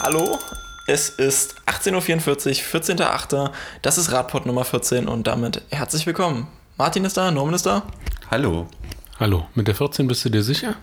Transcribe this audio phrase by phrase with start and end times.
[0.00, 0.38] Hallo,
[0.86, 3.50] es ist 18.44 Uhr, 14.08.
[3.82, 6.46] Das ist Radport Nummer 14 und damit herzlich willkommen.
[6.76, 7.82] Martin ist da, Norman ist da.
[8.30, 8.68] Hallo.
[9.18, 10.74] Hallo, mit der 14 bist du dir sicher?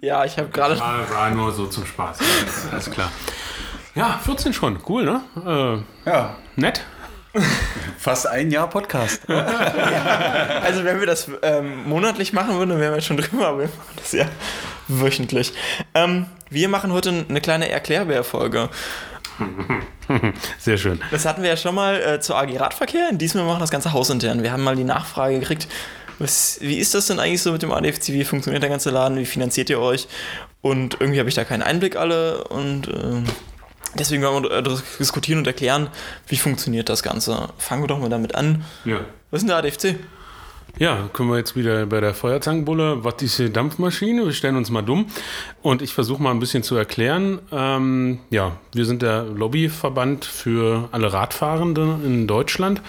[0.00, 0.78] Ja, ich habe gerade.
[0.80, 2.18] War, war nur so zum Spaß.
[2.72, 3.10] Alles klar.
[3.94, 4.78] Ja, 14 schon.
[4.88, 5.84] Cool, ne?
[6.06, 6.82] Äh, Ja, nett.
[7.98, 9.22] Fast ein Jahr Podcast.
[10.62, 13.66] Also, wenn wir das ähm, monatlich machen würden, dann wären wir schon drüber, aber wir
[13.66, 14.26] machen das ja
[14.88, 15.52] wöchentlich.
[15.94, 18.68] Ähm, wir machen heute eine kleine Erklärbär-Folge.
[20.58, 21.00] Sehr schön.
[21.10, 23.10] Das hatten wir ja schon mal äh, zur AG Radverkehr.
[23.12, 24.42] Diesmal machen wir das Ganze hausintern.
[24.42, 25.68] Wir haben mal die Nachfrage gekriegt,
[26.18, 28.08] was, wie ist das denn eigentlich so mit dem ADFC?
[28.08, 29.16] Wie funktioniert der ganze Laden?
[29.16, 30.06] Wie finanziert ihr euch?
[30.60, 33.24] Und irgendwie habe ich da keinen Einblick alle und ähm,
[33.94, 34.62] deswegen wollen wir
[34.98, 35.88] diskutieren und erklären,
[36.26, 37.48] wie funktioniert das Ganze.
[37.58, 38.64] Fangen wir doch mal damit an.
[38.84, 39.00] Ja.
[39.30, 39.96] Was ist denn der ADFC?
[40.78, 43.04] Ja, können wir jetzt wieder bei der Feuerzangenbulle.
[43.04, 44.24] Was ist die Dampfmaschine?
[44.24, 45.06] Wir stellen uns mal dumm.
[45.62, 47.40] Und ich versuche mal ein bisschen zu erklären.
[47.52, 52.80] Ähm, ja, wir sind der Lobbyverband für alle Radfahrende in Deutschland.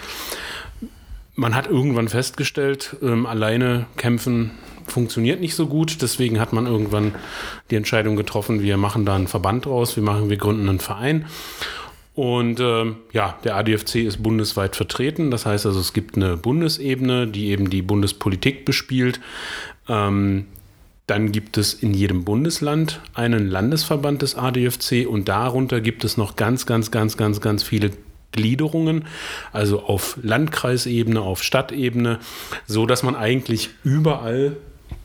[1.34, 4.52] Man hat irgendwann festgestellt, ähm, alleine kämpfen
[4.92, 6.02] funktioniert nicht so gut.
[6.02, 7.14] Deswegen hat man irgendwann
[7.70, 11.26] die Entscheidung getroffen, wir machen da einen Verband draus, wir machen, wir gründen einen Verein.
[12.14, 15.30] Und ähm, ja, der ADFC ist bundesweit vertreten.
[15.30, 19.18] Das heißt also, es gibt eine Bundesebene, die eben die Bundespolitik bespielt.
[19.88, 20.46] Ähm,
[21.06, 26.36] dann gibt es in jedem Bundesland einen Landesverband des ADFC und darunter gibt es noch
[26.36, 27.90] ganz, ganz, ganz, ganz, ganz viele
[28.30, 29.04] Gliederungen,
[29.52, 32.18] also auf Landkreisebene, auf Stadtebene,
[32.66, 34.56] so dass man eigentlich überall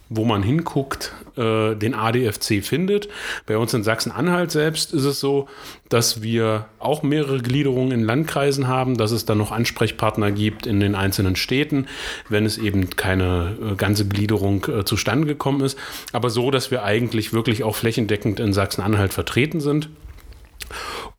[0.10, 3.10] wo man hinguckt, äh, den ADFC findet.
[3.46, 5.48] Bei uns in Sachsen-Anhalt selbst ist es so,
[5.90, 10.80] dass wir auch mehrere Gliederungen in Landkreisen haben, dass es dann noch Ansprechpartner gibt in
[10.80, 11.88] den einzelnen Städten,
[12.30, 15.78] wenn es eben keine äh, ganze Gliederung äh, zustande gekommen ist.
[16.14, 19.90] Aber so, dass wir eigentlich wirklich auch flächendeckend in Sachsen-Anhalt vertreten sind.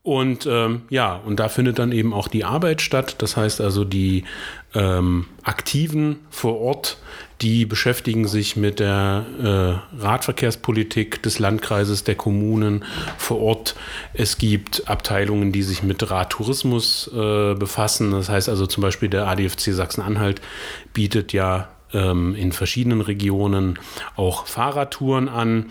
[0.03, 3.17] Und ähm, ja, und da findet dann eben auch die Arbeit statt.
[3.19, 4.25] Das heißt also, die
[4.75, 6.99] ähm, Aktiven vor Ort,
[7.41, 12.85] die beschäftigen sich mit der äh, Radverkehrspolitik des Landkreises, der Kommunen
[13.17, 13.77] vor Ort.
[14.13, 18.11] Es gibt Abteilungen, die sich mit Radtourismus äh, befassen.
[18.11, 20.41] Das heißt also zum Beispiel der ADFC Sachsen-Anhalt
[20.93, 23.79] bietet ja ähm, in verschiedenen Regionen
[24.17, 25.67] auch Fahrradtouren an.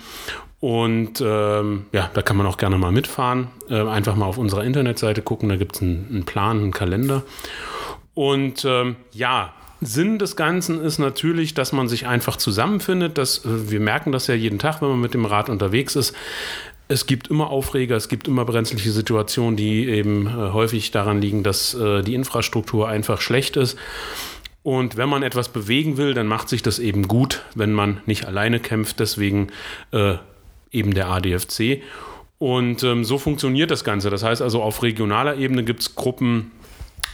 [0.59, 3.49] Und ähm, ja, da kann man auch gerne mal mitfahren.
[3.69, 7.23] Äh, einfach mal auf unserer Internetseite gucken, da gibt es einen, einen, Plan, einen Kalender.
[8.15, 13.17] Und ähm, ja, Sinn des Ganzen ist natürlich, dass man sich einfach zusammenfindet.
[13.17, 16.15] Dass, äh, wir merken das ja jeden Tag, wenn man mit dem Rad unterwegs ist.
[16.87, 21.43] Es gibt immer Aufreger, es gibt immer brenzliche Situationen, die eben äh, häufig daran liegen,
[21.43, 23.77] dass äh, die Infrastruktur einfach schlecht ist.
[24.63, 28.25] Und wenn man etwas bewegen will, dann macht sich das eben gut, wenn man nicht
[28.25, 28.99] alleine kämpft.
[28.99, 29.47] Deswegen
[29.93, 31.81] eben der ADFC.
[32.37, 34.09] Und ähm, so funktioniert das Ganze.
[34.09, 36.51] Das heißt also, auf regionaler Ebene gibt es Gruppen,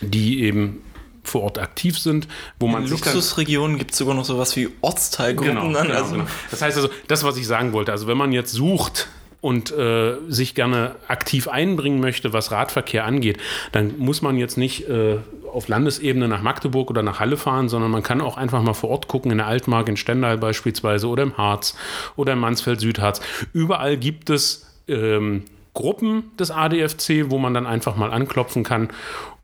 [0.02, 0.82] die eben
[1.24, 2.28] vor Ort aktiv sind,
[2.60, 5.56] wo man In Luxusregionen gibt es sogar noch sowas wie Ortsteilgruppen.
[5.56, 5.88] Genau, dann.
[5.88, 6.26] genau, also, genau.
[6.52, 9.08] Das heißt also, das, was ich sagen wollte, also wenn man jetzt sucht
[9.44, 13.40] und äh, sich gerne aktiv einbringen möchte, was Radverkehr angeht,
[13.74, 15.18] dann muss man jetzt nicht äh,
[15.52, 18.90] auf Landesebene nach Magdeburg oder nach Halle fahren, sondern man kann auch einfach mal vor
[18.90, 21.76] Ort gucken, in der Altmark, in Stendal beispielsweise oder im Harz
[22.16, 23.20] oder im Mansfeld-Südharz.
[23.52, 28.90] Überall gibt es ähm, Gruppen des ADFC, wo man dann einfach mal anklopfen kann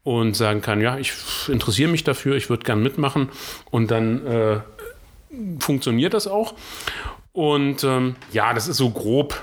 [0.04, 1.14] und sagen kann, ja, ich
[1.48, 3.30] interessiere mich dafür, ich würde gern mitmachen
[3.70, 4.60] und dann äh,
[5.60, 6.54] funktioniert das auch.
[7.34, 9.42] Und ähm, ja, das ist so grob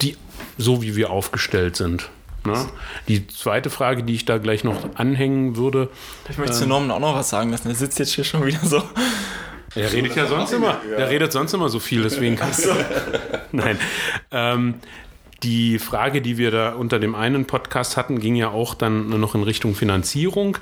[0.00, 0.16] die,
[0.56, 2.10] so wie wir aufgestellt sind.
[2.46, 2.66] Ne?
[3.08, 5.88] Die zweite Frage, die ich da gleich noch anhängen würde.
[6.28, 7.68] Ich möchte ähm, zu Norman auch noch was sagen lassen.
[7.68, 8.82] Er sitzt jetzt hier schon wieder so.
[9.74, 12.70] Er redet ja sonst immer, der redet sonst immer so viel, deswegen kannst du.
[13.52, 13.78] Nein.
[14.30, 14.74] Ähm,
[15.44, 19.34] die Frage, die wir da unter dem einen Podcast hatten, ging ja auch dann noch
[19.34, 20.58] in Richtung Finanzierung.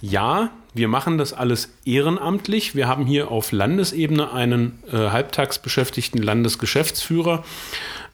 [0.00, 2.74] Ja, wir machen das alles ehrenamtlich.
[2.74, 7.44] Wir haben hier auf Landesebene einen äh, halbtagsbeschäftigten Landesgeschäftsführer.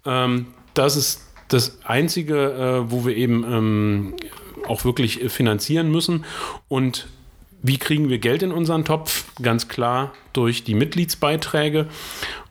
[0.07, 2.53] Ähm, das ist das Einzige,
[2.87, 4.15] äh, wo wir eben ähm,
[4.67, 6.25] auch wirklich finanzieren müssen.
[6.69, 7.09] Und
[7.63, 9.25] wie kriegen wir Geld in unseren Topf?
[9.43, 11.87] Ganz klar durch die Mitgliedsbeiträge.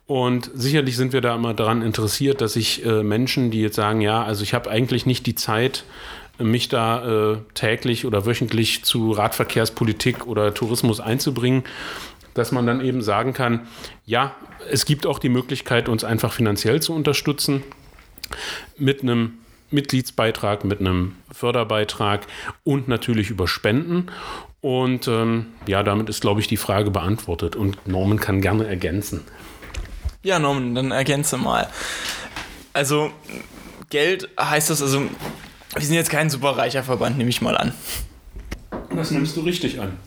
[0.07, 4.01] Und sicherlich sind wir da immer daran interessiert, dass sich äh, Menschen, die jetzt sagen,
[4.01, 5.83] ja, also ich habe eigentlich nicht die Zeit,
[6.37, 11.63] mich da äh, täglich oder wöchentlich zu Radverkehrspolitik oder Tourismus einzubringen,
[12.33, 13.67] dass man dann eben sagen kann,
[14.05, 14.35] ja,
[14.69, 17.63] es gibt auch die Möglichkeit, uns einfach finanziell zu unterstützen
[18.77, 19.35] mit einem
[19.71, 22.27] Mitgliedsbeitrag, mit einem Förderbeitrag
[22.63, 24.07] und natürlich über Spenden.
[24.61, 27.55] Und ähm, ja, damit ist, glaube ich, die Frage beantwortet.
[27.55, 29.21] Und Norman kann gerne ergänzen.
[30.25, 31.69] Ja, Norman, dann ergänze mal.
[32.73, 33.11] Also
[33.91, 35.03] Geld heißt das also,
[35.75, 37.73] wir sind jetzt kein super reicher Verband, nehme ich mal an.
[38.89, 39.99] Das nimmst du richtig an.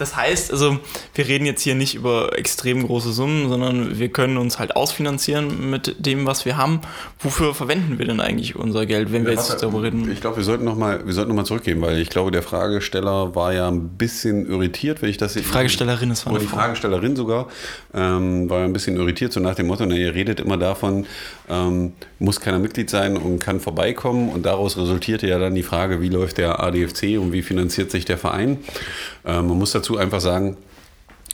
[0.00, 0.78] Das heißt, also
[1.14, 5.70] wir reden jetzt hier nicht über extrem große Summen, sondern wir können uns halt ausfinanzieren
[5.70, 6.80] mit dem, was wir haben.
[7.18, 10.10] Wofür verwenden wir denn eigentlich unser Geld, wenn wir jetzt Warte, darüber reden?
[10.10, 13.68] Ich glaube, wir sollten nochmal noch mal zurückgehen, weil ich glaube, der Fragesteller war ja
[13.68, 17.48] ein bisschen irritiert, wenn ich das Die Fragestellerin ist Oder die Fragestellerin sogar
[17.92, 21.06] ähm, war ein bisschen irritiert, so nach dem Motto, na, ihr redet immer davon,
[21.50, 24.30] ähm, muss keiner Mitglied sein und kann vorbeikommen.
[24.30, 28.04] Und daraus resultierte ja dann die Frage, wie läuft der ADFC und wie finanziert sich
[28.04, 28.58] der Verein.
[29.24, 30.56] Ähm, man muss dazu einfach sagen,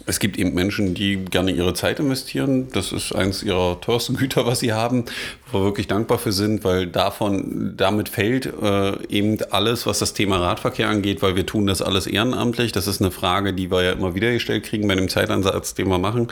[0.05, 2.69] es gibt eben Menschen, die gerne ihre Zeit investieren.
[2.73, 5.05] Das ist eines ihrer teuersten Güter, was sie haben,
[5.53, 10.13] wo wir wirklich dankbar für sind, weil davon, damit fällt äh, eben alles, was das
[10.13, 12.73] Thema Radverkehr angeht, weil wir tun das alles ehrenamtlich.
[12.73, 15.89] Das ist eine Frage, die wir ja immer wieder gestellt kriegen bei dem Zeitansatz, den
[15.89, 16.29] wir machen.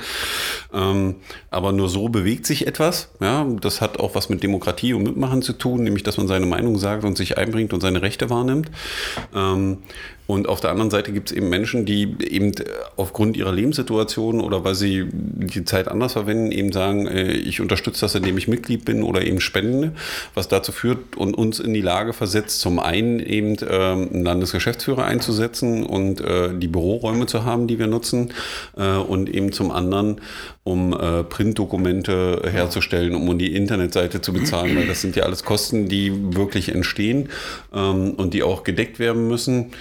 [0.72, 1.16] Ähm,
[1.50, 3.08] aber nur so bewegt sich etwas.
[3.20, 6.46] Ja, das hat auch was mit Demokratie und Mitmachen zu tun, nämlich, dass man seine
[6.46, 8.70] Meinung sagt und sich einbringt und seine Rechte wahrnimmt.
[9.34, 9.78] Ähm,
[10.26, 12.52] und auf der anderen Seite gibt es eben Menschen, die eben
[12.96, 18.00] aufgrund ihrer Lebenssituation oder weil sie die Zeit anders verwenden, eben sagen, äh, ich unterstütze
[18.00, 19.92] das, indem ich Mitglied bin oder eben spende,
[20.34, 25.04] was dazu führt und uns in die Lage versetzt, zum einen eben ähm, einen Landesgeschäftsführer
[25.04, 28.32] einzusetzen und äh, die Büroräume zu haben, die wir nutzen
[28.76, 30.20] äh, und eben zum anderen
[30.66, 30.96] um
[31.28, 36.70] Printdokumente herzustellen, um die Internetseite zu bezahlen, weil das sind ja alles Kosten, die wirklich
[36.70, 37.28] entstehen
[37.74, 39.72] ähm, und die auch gedeckt werden müssen.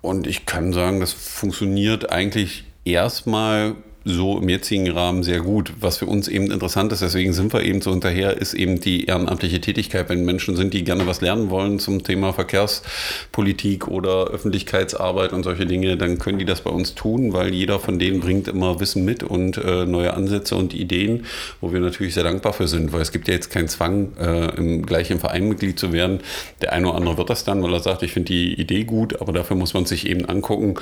[0.00, 3.76] Und ich kann sagen, das funktioniert eigentlich erstmal
[4.08, 5.72] so im jetzigen Rahmen sehr gut.
[5.80, 9.04] Was für uns eben interessant ist, deswegen sind wir eben so hinterher, ist eben die
[9.04, 10.08] ehrenamtliche Tätigkeit.
[10.08, 15.66] Wenn Menschen sind, die gerne was lernen wollen zum Thema Verkehrspolitik oder Öffentlichkeitsarbeit und solche
[15.66, 19.04] Dinge, dann können die das bei uns tun, weil jeder von denen bringt immer Wissen
[19.04, 21.26] mit und äh, neue Ansätze und Ideen,
[21.60, 24.56] wo wir natürlich sehr dankbar für sind, weil es gibt ja jetzt keinen Zwang, äh,
[24.56, 26.20] im gleichen Verein Mitglied zu werden.
[26.62, 29.20] Der eine oder andere wird das dann, weil er sagt, ich finde die Idee gut,
[29.20, 30.76] aber dafür muss man sich eben angucken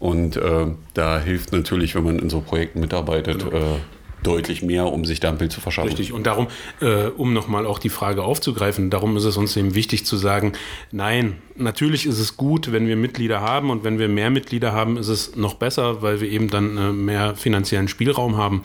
[0.00, 3.56] und äh, da hilft natürlich, wenn man in so Projekten Projekten mitarbeitet, genau.
[3.56, 3.78] äh,
[4.22, 5.88] deutlich mehr, um sich da ein Bild zu verschaffen.
[5.88, 6.12] Richtig.
[6.12, 6.48] Und darum,
[6.80, 10.54] äh, um nochmal auch die Frage aufzugreifen, darum ist es uns eben wichtig zu sagen,
[10.92, 14.96] nein, natürlich ist es gut, wenn wir Mitglieder haben und wenn wir mehr Mitglieder haben,
[14.96, 18.62] ist es noch besser, weil wir eben dann äh, mehr finanziellen Spielraum haben.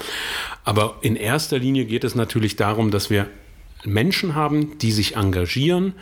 [0.64, 3.28] Aber in erster Linie geht es natürlich darum, dass wir
[3.86, 5.94] Menschen haben, die sich engagieren,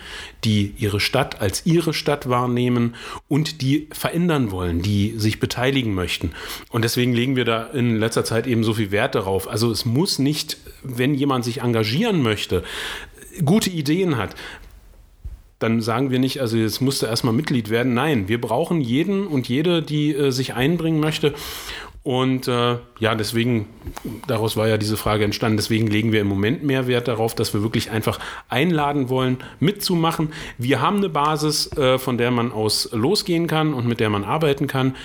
[0.43, 2.95] die ihre Stadt als ihre Stadt wahrnehmen
[3.27, 6.31] und die verändern wollen, die sich beteiligen möchten.
[6.69, 9.47] Und deswegen legen wir da in letzter Zeit eben so viel Wert darauf.
[9.47, 12.63] Also es muss nicht, wenn jemand sich engagieren möchte,
[13.45, 14.35] gute Ideen hat,
[15.59, 17.95] dann sagen wir nicht, also jetzt musst du erstmal Mitglied werden.
[17.95, 21.33] Nein, wir brauchen jeden und jede, die äh, sich einbringen möchte.
[22.07, 23.67] Und äh, ja, deswegen,
[24.27, 27.53] daraus war ja diese Frage entstanden, deswegen legen wir im Moment mehr Wert darauf, dass
[27.53, 28.17] wir wirklich einfach
[28.47, 30.31] einladen wollen, mitzumachen.
[30.57, 34.23] Wir haben eine Basis, äh, von der man aus losgehen kann und mit der man
[34.23, 34.95] arbeiten kann.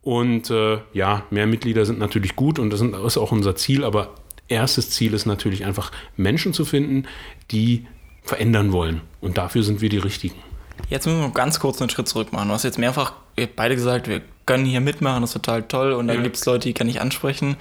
[0.00, 4.14] Und äh, ja, mehr Mitglieder sind natürlich gut und das ist auch unser Ziel, aber
[4.48, 7.04] erstes Ziel ist natürlich einfach Menschen zu finden,
[7.50, 7.86] die
[8.22, 9.02] verändern wollen.
[9.20, 10.36] Und dafür sind wir die Richtigen.
[10.88, 12.48] Jetzt müssen wir ganz kurz einen Schritt zurück machen.
[12.48, 13.12] Du hast jetzt mehrfach
[13.56, 15.92] beide gesagt, wir können hier mitmachen, das ist total toll.
[15.92, 16.22] Und dann ja.
[16.22, 17.56] gibt es Leute, die kann ich ansprechen.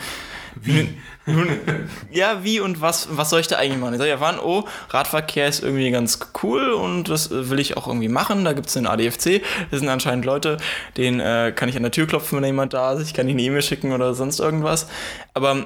[0.62, 0.88] Wie?
[1.26, 1.48] Nun,
[2.12, 3.94] ja, wie und was, was soll ich da eigentlich machen?
[3.94, 7.88] Ich sage, ja, wann, oh, Radverkehr ist irgendwie ganz cool und das will ich auch
[7.88, 8.46] irgendwie machen.
[8.46, 10.58] Da gibt es den ADFC, das sind anscheinend Leute,
[10.98, 13.08] denen äh, kann ich an der Tür klopfen, wenn jemand da ist.
[13.08, 14.88] Ich kann ihnen eine E-Mail schicken oder sonst irgendwas.
[15.34, 15.66] Aber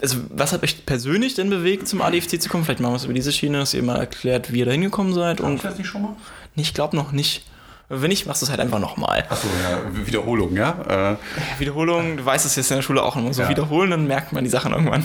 [0.00, 2.64] also, was hat euch persönlich denn bewegt, zum ADFC zu kommen?
[2.64, 5.14] Vielleicht machen wir es über diese Schiene, dass ihr mal erklärt, wie ihr da hingekommen
[5.14, 5.40] seid.
[5.40, 6.16] Hast du das nicht schon mal?
[6.56, 7.44] Ich glaube noch nicht.
[7.90, 9.24] Wenn nicht, machst du es halt einfach nochmal.
[9.28, 11.12] Achso, ja, Wiederholung, ja?
[11.12, 13.48] Äh, Wiederholung, du weißt es jetzt in der Schule auch immer so ja.
[13.50, 15.04] wiederholen, dann merkt man die Sachen irgendwann.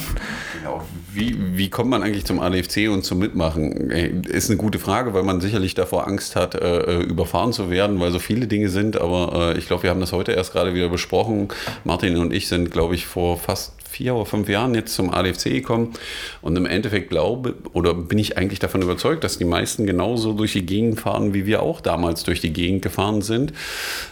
[0.58, 0.82] Genau.
[1.12, 3.92] Wie, wie kommt man eigentlich zum ADFC und zum Mitmachen?
[3.92, 8.12] Ist eine gute Frage, weil man sicherlich davor Angst hat, äh, überfahren zu werden, weil
[8.12, 9.00] so viele Dinge sind.
[9.00, 11.50] Aber äh, ich glaube, wir haben das heute erst gerade wieder besprochen.
[11.84, 15.46] Martin und ich sind, glaube ich, vor fast vier oder fünf Jahren jetzt zum ADFC
[15.46, 15.94] gekommen
[16.42, 20.54] und im Endeffekt glaube oder bin ich eigentlich davon überzeugt, dass die meisten genauso durch
[20.54, 23.54] die Gegend fahren, wie wir auch damals durch die Gegend gefahren sind.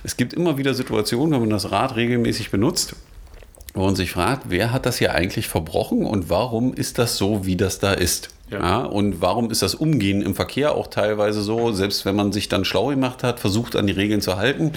[0.04, 2.96] Es gibt immer wieder Situationen, wenn man das Rad regelmäßig benutzt,
[3.74, 7.46] wo man sich fragt, wer hat das hier eigentlich verbrochen und warum ist das so,
[7.46, 8.30] wie das da ist?
[8.50, 8.60] Ja.
[8.60, 8.86] ja.
[8.86, 12.64] und warum ist das Umgehen im Verkehr auch teilweise so, selbst wenn man sich dann
[12.64, 14.72] schlau gemacht hat, versucht an die Regeln zu halten,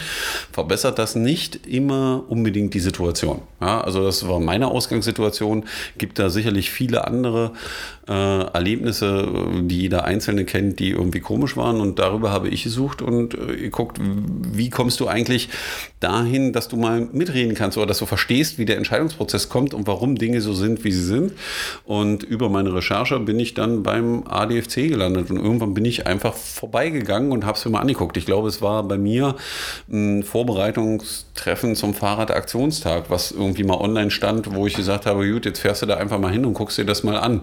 [0.52, 3.42] verbessert das nicht immer unbedingt die Situation.
[3.60, 5.64] Ja, also das war meine Ausgangssituation,
[5.98, 7.52] gibt da sicherlich viele andere
[8.08, 9.28] äh, Erlebnisse,
[9.62, 13.56] die jeder Einzelne kennt, die irgendwie komisch waren und darüber habe ich gesucht und äh,
[13.56, 15.48] geguckt, wie kommst du eigentlich
[16.00, 19.86] dahin, dass du mal mitreden kannst oder dass du verstehst, wie der Entscheidungsprozess kommt und
[19.86, 21.32] warum Dinge so sind, wie sie sind
[21.84, 26.34] und über meine Recherche bin ich dann beim ADFC gelandet und irgendwann bin ich einfach
[26.34, 28.16] vorbeigegangen und habe es mir mal angeguckt.
[28.16, 29.36] Ich glaube, es war bei mir
[29.90, 35.60] ein Vorbereitungstreffen zum Fahrradaktionstag, was irgendwie mal online stand, wo ich gesagt habe, gut, jetzt
[35.60, 37.42] fährst du da einfach mal hin und guckst dir das mal an.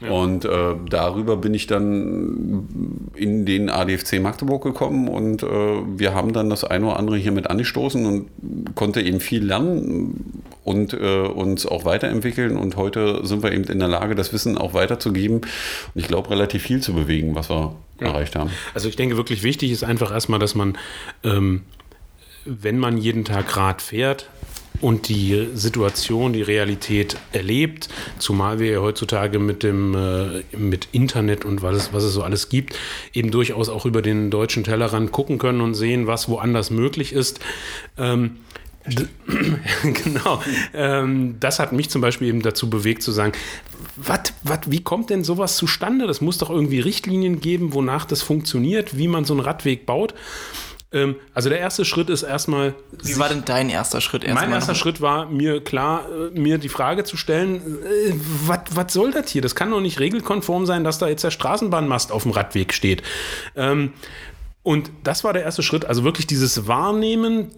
[0.00, 0.10] Ja.
[0.10, 6.32] Und äh, darüber bin ich dann in den ADFC Magdeburg gekommen und äh, wir haben
[6.32, 11.22] dann das eine oder andere hier mit angestoßen und konnte eben viel lernen und äh,
[11.22, 12.56] uns auch weiterentwickeln.
[12.56, 15.38] Und heute sind wir eben in der Lage, das Wissen auch weiterzugeben.
[15.38, 15.50] Und
[15.94, 18.08] ich glaube, relativ viel zu bewegen, was wir ja.
[18.08, 18.50] erreicht haben.
[18.74, 20.78] Also ich denke, wirklich wichtig ist einfach erstmal, dass man,
[21.24, 21.62] ähm,
[22.44, 24.28] wenn man jeden Tag Rad fährt,
[24.82, 27.88] und die Situation, die Realität erlebt,
[28.18, 32.22] zumal wir ja heutzutage mit dem äh, mit Internet und was es, was es so
[32.22, 32.76] alles gibt,
[33.14, 37.38] eben durchaus auch über den deutschen Tellerrand gucken können und sehen, was woanders möglich ist.
[37.96, 38.38] Ähm,
[40.04, 40.42] genau.
[40.74, 43.32] Ähm, das hat mich zum Beispiel eben dazu bewegt zu sagen,
[43.96, 46.06] wat, wat, wie kommt denn sowas zustande?
[46.06, 50.14] Das muss doch irgendwie Richtlinien geben, wonach das funktioniert, wie man so einen Radweg baut.
[50.92, 52.74] Ähm, also der erste Schritt ist erstmal.
[53.02, 54.24] Wie war denn dein erster Schritt?
[54.24, 58.12] Erst mein erster Schritt war mir klar, äh, mir die Frage zu stellen, äh,
[58.44, 59.42] was soll das hier?
[59.42, 63.02] Das kann doch nicht regelkonform sein, dass da jetzt der Straßenbahnmast auf dem Radweg steht.
[63.56, 63.92] Ähm,
[64.62, 67.50] und das war der erste Schritt, also wirklich dieses Wahrnehmen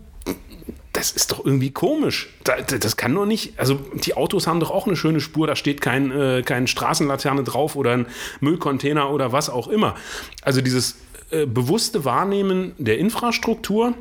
[0.94, 2.30] das ist doch irgendwie komisch.
[2.44, 3.58] das kann doch nicht.
[3.58, 7.42] Also die Autos haben doch auch eine schöne Spur, da steht kein, äh, kein Straßenlaterne
[7.42, 8.06] drauf oder ein
[8.40, 9.96] Müllcontainer oder was auch immer.
[10.42, 10.96] Also dieses
[11.30, 13.94] äh, bewusste Wahrnehmen der Infrastruktur,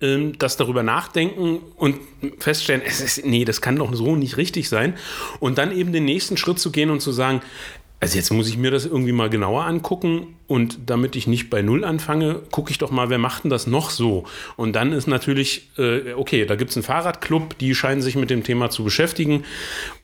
[0.00, 2.00] äh, das darüber nachdenken und
[2.40, 4.94] feststellen, es ist, nee, das kann doch so nicht richtig sein.
[5.38, 7.42] Und dann eben den nächsten Schritt zu gehen und zu sagen,
[8.00, 11.62] also jetzt muss ich mir das irgendwie mal genauer angucken und damit ich nicht bei
[11.62, 14.24] Null anfange, gucke ich doch mal, wer macht denn das noch so?
[14.56, 18.30] Und dann ist natürlich, äh, okay, da gibt es einen Fahrradclub, die scheinen sich mit
[18.30, 19.44] dem Thema zu beschäftigen.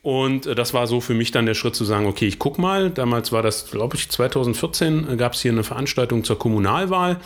[0.01, 2.59] Und äh, das war so für mich dann der Schritt zu sagen, okay, ich gucke
[2.59, 2.89] mal.
[2.89, 7.17] Damals war das, glaube ich, 2014 äh, gab es hier eine Veranstaltung zur Kommunalwahl.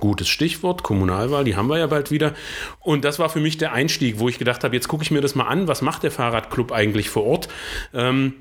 [0.00, 2.34] Gutes Stichwort, Kommunalwahl, die haben wir ja bald wieder.
[2.80, 5.20] Und das war für mich der Einstieg, wo ich gedacht habe, jetzt gucke ich mir
[5.20, 7.48] das mal an, was macht der Fahrradclub eigentlich vor Ort?
[7.94, 8.34] Ähm,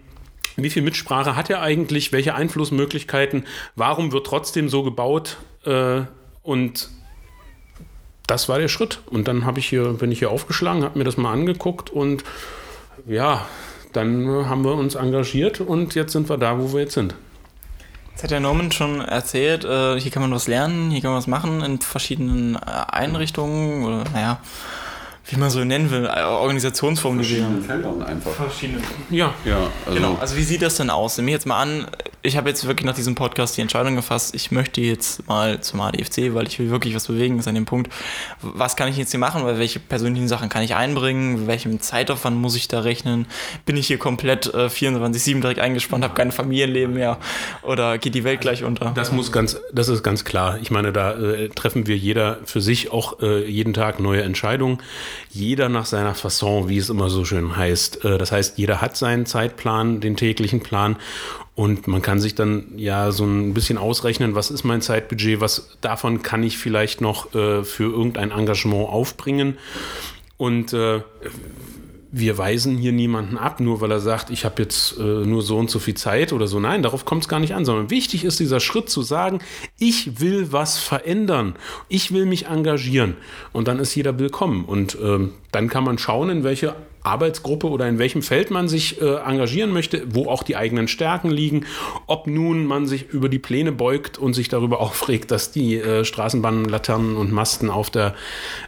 [0.58, 2.12] wie viel Mitsprache hat er eigentlich?
[2.12, 3.46] Welche Einflussmöglichkeiten?
[3.76, 5.38] Warum wird trotzdem so gebaut?
[5.66, 6.02] Äh,
[6.42, 6.90] und
[8.28, 9.02] das war der Schritt.
[9.06, 12.24] Und dann habe ich hier, bin ich hier aufgeschlagen, habe mir das mal angeguckt und
[13.08, 13.46] ja,
[13.94, 17.16] dann haben wir uns engagiert und jetzt sind wir da, wo wir jetzt sind.
[18.12, 21.20] Jetzt hat der Norman schon erzählt, äh, hier kann man was lernen, hier kann man
[21.20, 24.40] was machen in verschiedenen äh, Einrichtungen oder naja,
[25.30, 27.62] wie man so nennen will, äh, Organisationsformen, die wir haben.
[27.62, 28.32] Feldern einfach.
[28.32, 28.82] Verschiedene.
[29.10, 29.34] Ja.
[29.44, 30.18] ja also genau.
[30.20, 31.18] Also wie sieht das denn aus?
[31.18, 31.88] Nimm mich jetzt mal an,
[32.28, 35.80] ich habe jetzt wirklich nach diesem Podcast die Entscheidung gefasst, ich möchte jetzt mal zum
[35.80, 37.92] ADFC, weil ich will wirklich was bewegen, ist an dem Punkt,
[38.42, 42.38] was kann ich jetzt hier machen, weil welche persönlichen Sachen kann ich einbringen, welchem Zeitaufwand
[42.38, 43.28] muss ich da rechnen,
[43.66, 47.18] bin ich hier komplett äh, 24-7 direkt eingespannt, habe kein Familienleben mehr?
[47.64, 48.92] Oder geht die Welt gleich unter?
[48.94, 50.60] Das muss ganz, das ist ganz klar.
[50.62, 54.80] Ich meine, da äh, treffen wir jeder für sich auch äh, jeden Tag neue Entscheidungen.
[55.32, 58.04] Jeder nach seiner Fasson, wie es immer so schön heißt.
[58.04, 60.98] Äh, das heißt, jeder hat seinen Zeitplan, den täglichen Plan
[61.58, 65.76] und man kann sich dann ja so ein bisschen ausrechnen, was ist mein Zeitbudget, was
[65.82, 69.58] davon kann ich vielleicht noch äh, für irgendein Engagement aufbringen.
[70.38, 71.02] Und äh,
[72.12, 75.58] wir weisen hier niemanden ab, nur weil er sagt, ich habe jetzt äh, nur so
[75.58, 76.60] und so viel Zeit oder so.
[76.60, 79.40] Nein, darauf kommt es gar nicht an, sondern wichtig ist dieser Schritt zu sagen,
[79.80, 81.56] ich will was verändern,
[81.90, 83.16] ich will mich engagieren
[83.52, 86.76] und dann ist jeder willkommen und ähm, dann kann man schauen, in welche
[87.08, 91.30] Arbeitsgruppe oder in welchem Feld man sich äh, engagieren möchte, wo auch die eigenen Stärken
[91.30, 91.66] liegen,
[92.06, 96.04] ob nun man sich über die Pläne beugt und sich darüber aufregt, dass die äh,
[96.04, 98.14] Straßenbahnlaternen und Masten auf, der,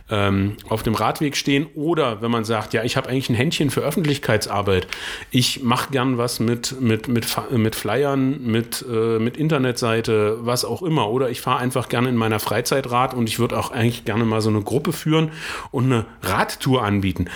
[0.10, 3.70] ähm, auf dem Radweg stehen oder wenn man sagt, ja, ich habe eigentlich ein Händchen
[3.70, 4.88] für Öffentlichkeitsarbeit,
[5.32, 10.82] ich mache gern was mit, mit, mit, mit Flyern, mit, äh, mit Internetseite, was auch
[10.82, 11.10] immer.
[11.10, 14.26] Oder ich fahre einfach gerne in meiner Freizeit Rad und ich würde auch eigentlich gerne
[14.26, 15.32] mal so eine Gruppe führen
[15.72, 17.28] und eine Radtour anbieten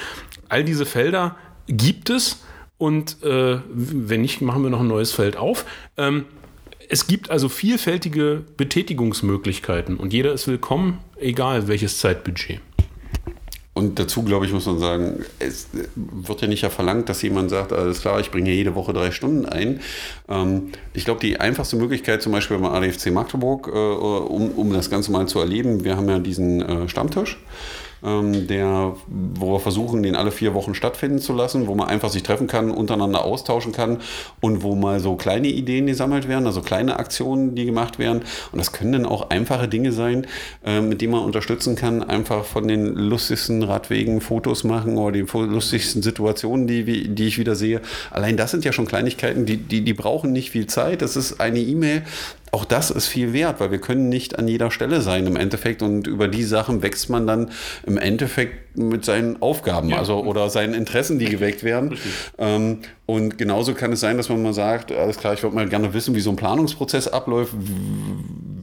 [0.53, 2.43] all diese Felder gibt es
[2.77, 5.65] und äh, wenn nicht, machen wir noch ein neues Feld auf.
[5.98, 6.25] Ähm,
[6.89, 12.60] es gibt also vielfältige Betätigungsmöglichkeiten und jeder ist willkommen, egal welches Zeitbudget.
[13.74, 17.50] Und dazu, glaube ich, muss man sagen, es wird ja nicht ja verlangt, dass jemand
[17.50, 19.79] sagt, alles klar, ich bringe jede Woche drei Stunden ein.
[20.29, 24.91] Ähm, ich glaube, die einfachste Möglichkeit, zum Beispiel beim ADFC Magdeburg, äh, um, um das
[24.91, 27.39] Ganze mal zu erleben, wir haben ja diesen äh, Stammtisch
[28.03, 32.10] ähm, der, wo wir versuchen, den alle vier Wochen stattfinden zu lassen, wo man einfach
[32.10, 34.00] sich treffen kann, untereinander austauschen kann
[34.41, 38.24] und wo mal so kleine Ideen gesammelt werden, also kleine Aktionen, die gemacht werden.
[38.51, 40.27] Und das können dann auch einfache Dinge sein,
[40.65, 45.27] äh, mit denen man unterstützen kann, einfach von den lustigsten Radwegen Fotos machen oder den
[45.27, 47.81] lustigsten Situationen, die, die ich wieder sehe.
[48.12, 51.01] Allein das sind ja schon Kleinigkeiten, die, die, die brauchen nicht viel Zeit.
[51.01, 52.03] Das ist eine E-Mail,
[52.53, 55.81] auch das ist viel wert, weil wir können nicht an jeder Stelle sein im Endeffekt
[55.81, 57.50] und über die Sachen wächst man dann
[57.83, 59.98] im Endeffekt mit seinen Aufgaben, ja.
[59.98, 61.98] also oder seinen Interessen, die geweckt werden.
[62.38, 65.67] Ähm, und genauso kann es sein, dass man mal sagt, alles klar, ich würde mal
[65.67, 67.55] gerne wissen, wie so ein Planungsprozess abläuft.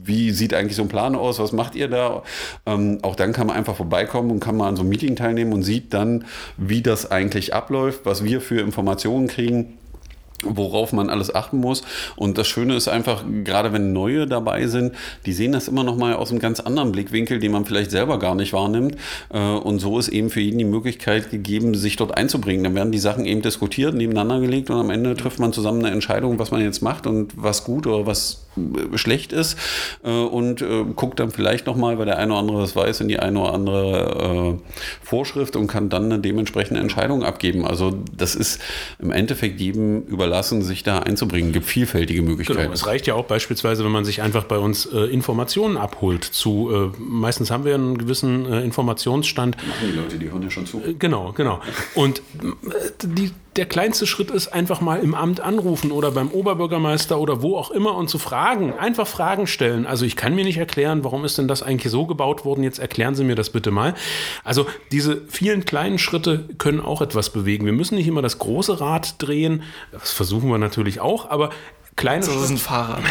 [0.03, 1.39] Wie sieht eigentlich so ein Plan aus?
[1.39, 2.23] Was macht ihr da?
[2.65, 5.51] Ähm, auch dann kann man einfach vorbeikommen und kann mal an so einem Meeting teilnehmen
[5.51, 6.23] und sieht dann,
[6.55, 9.77] wie das eigentlich abläuft, was wir für Informationen kriegen
[10.43, 11.83] worauf man alles achten muss.
[12.15, 14.93] Und das Schöne ist einfach, gerade wenn neue dabei sind,
[15.25, 18.19] die sehen das immer noch mal aus einem ganz anderen Blickwinkel, den man vielleicht selber
[18.19, 18.95] gar nicht wahrnimmt.
[19.33, 22.63] Äh, und so ist eben für jeden die Möglichkeit gegeben, sich dort einzubringen.
[22.63, 25.93] Dann werden die Sachen eben diskutiert, nebeneinander gelegt und am Ende trifft man zusammen eine
[25.93, 29.57] Entscheidung, was man jetzt macht und was gut oder was äh, schlecht ist
[30.03, 30.63] äh, und
[30.95, 33.39] guckt dann vielleicht noch mal, weil der eine oder andere das weiß, in die eine
[33.39, 34.59] oder andere
[35.01, 37.65] Vorschrift und kann dann eine dementsprechende Entscheidung abgeben.
[37.65, 38.61] Also das ist
[38.99, 41.49] im Endeffekt jedem überlassen überlassen, sich da einzubringen.
[41.49, 42.61] Es gibt vielfältige Möglichkeiten.
[42.61, 46.23] Genau, es reicht ja auch beispielsweise, wenn man sich einfach bei uns äh, Informationen abholt
[46.23, 49.57] zu, äh, meistens haben wir einen gewissen äh, Informationsstand.
[49.57, 50.81] Machen die Leute, die ja schon zu.
[50.81, 51.59] Äh, genau, genau.
[51.95, 57.19] Und äh, die, der kleinste Schritt ist einfach mal im Amt anrufen oder beim Oberbürgermeister
[57.19, 59.85] oder wo auch immer und zu fragen, einfach Fragen stellen.
[59.85, 62.79] Also ich kann mir nicht erklären, warum ist denn das eigentlich so gebaut worden, jetzt
[62.79, 63.93] erklären Sie mir das bitte mal.
[64.45, 67.65] Also diese vielen kleinen Schritte können auch etwas bewegen.
[67.65, 71.49] Wir müssen nicht immer das große Rad drehen, das versuchen wir natürlich auch, aber
[72.01, 73.03] kleine so ist ein Fahrrad.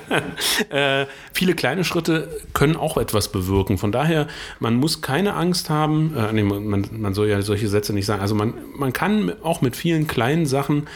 [0.70, 3.78] äh, viele kleine Schritte können auch etwas bewirken.
[3.78, 6.14] Von daher, man muss keine Angst haben.
[6.16, 8.20] Äh, nee, man, man, soll ja solche Sätze nicht sagen.
[8.20, 10.86] Also man, man kann auch mit vielen kleinen Sachen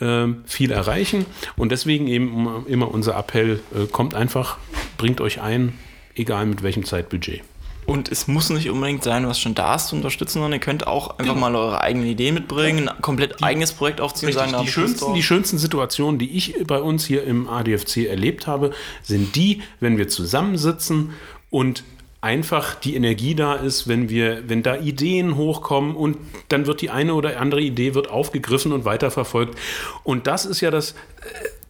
[0.00, 1.26] äh, viel erreichen.
[1.56, 4.58] Und deswegen eben immer unser Appell, äh, kommt einfach,
[4.98, 5.74] bringt euch ein,
[6.16, 7.42] egal mit welchem Zeitbudget.
[7.86, 10.86] Und es muss nicht unbedingt sein, was schon da ist, zu unterstützen, sondern ihr könnt
[10.86, 11.50] auch einfach genau.
[11.50, 15.14] mal eure eigene Idee mitbringen, ein komplett die, eigenes Projekt aufziehen richtig, sagen, die schönsten,
[15.14, 18.72] die schönsten Situationen, die ich bei uns hier im ADFC erlebt habe,
[19.02, 21.10] sind die, wenn wir zusammensitzen
[21.50, 21.84] und
[22.24, 26.16] einfach die Energie da ist, wenn wir, wenn da Ideen hochkommen und
[26.48, 29.58] dann wird die eine oder andere Idee wird aufgegriffen und weiterverfolgt.
[30.04, 30.94] Und das ist ja das äh,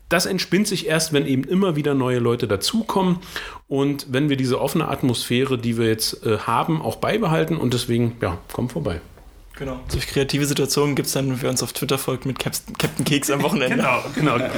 [0.09, 3.19] das entspinnt sich erst, wenn eben immer wieder neue Leute dazukommen
[3.69, 8.17] und wenn wir diese offene Atmosphäre, die wir jetzt äh, haben, auch beibehalten und deswegen,
[8.21, 9.01] ja, kommt vorbei.
[9.57, 9.81] Genau.
[9.89, 13.31] Solche kreative Situationen gibt es dann, wenn wir uns auf Twitter folgt mit Captain Keks
[13.31, 13.77] am Wochenende.
[14.15, 14.51] genau, genau.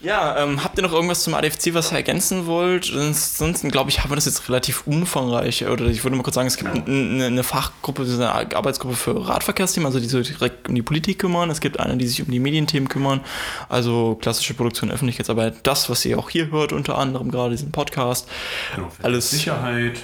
[0.00, 2.92] Ja, ähm, habt ihr noch irgendwas zum ADFC, was ihr ergänzen wollt?
[2.94, 5.66] Ansonsten, glaube ich, haben wir das jetzt relativ umfangreich.
[5.66, 9.86] Oder ich würde mal kurz sagen, es gibt eine, eine Fachgruppe, eine Arbeitsgruppe für Radverkehrsthemen,
[9.86, 11.50] also die sich direkt um die Politik kümmern.
[11.50, 13.22] Es gibt eine, die sich um die Medienthemen kümmern,
[13.68, 15.54] also klassische Produktion, Öffentlichkeitsarbeit.
[15.64, 18.28] Das, was ihr auch hier hört, unter anderem gerade diesen Podcast.
[18.76, 19.98] Genau, alles Sicherheit.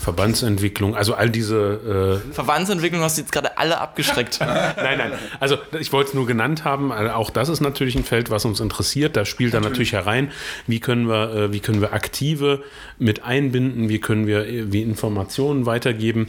[0.00, 2.22] Verbandsentwicklung, also all diese.
[2.30, 4.40] Äh Verbandsentwicklung hast du jetzt gerade alle abgeschreckt.
[4.40, 5.12] nein, nein.
[5.40, 6.90] Also ich wollte es nur genannt haben.
[6.90, 9.14] Also auch das ist natürlich ein Feld, was uns interessiert.
[9.14, 10.30] Da spielt dann natürlich herein,
[10.66, 12.62] wie können wir, äh, wie können wir Aktive
[12.98, 16.28] mit einbinden, wie können wir äh, wie Informationen weitergeben.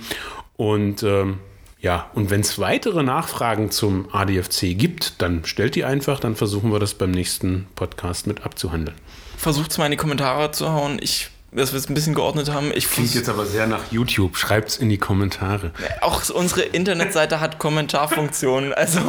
[0.56, 1.40] Und ähm,
[1.82, 6.72] ja, und wenn es weitere Nachfragen zum ADFC gibt, dann stellt die einfach, dann versuchen
[6.72, 8.96] wir das beim nächsten Podcast mit abzuhandeln.
[9.36, 11.00] Versucht es mal in die Kommentare zu hauen.
[11.02, 12.72] Ich dass wir es ein bisschen geordnet haben.
[12.74, 14.38] Ich Klingt jetzt aber sehr nach YouTube.
[14.38, 15.72] Schreibt es in die Kommentare.
[16.00, 18.74] Auch unsere Internetseite hat Kommentarfunktionen.
[18.74, 19.00] Also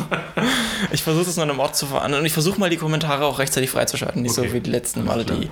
[0.93, 2.21] ich versuche es noch einem Ort zu verändern.
[2.21, 4.23] Und ich versuche mal die Kommentare auch rechtzeitig freizuschalten.
[4.23, 4.49] Nicht okay.
[4.49, 5.51] so wie die letzten Male, die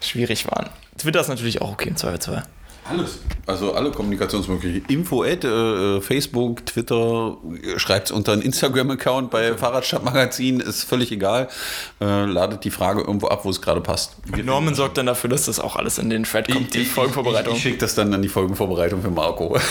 [0.00, 0.68] schwierig waren.
[0.98, 2.44] Twitter ist natürlich auch okay im Zweifelsfall.
[2.88, 3.18] Alles.
[3.46, 4.92] Also alle Kommunikationsmöglichkeiten.
[4.92, 7.36] Info at, äh, Facebook, Twitter,
[7.76, 11.48] schreibt es unter einen Instagram-Account bei Fahrradstadtmagazin, ist völlig egal.
[12.00, 14.16] Äh, ladet die Frage irgendwo ab, wo es gerade passt.
[14.42, 17.52] Norman sorgt dann dafür, dass das auch alles in den Thread kommt, die Folgenvorbereitung.
[17.52, 19.58] Ich, ich schicke das dann an die Folgenvorbereitung für Marco.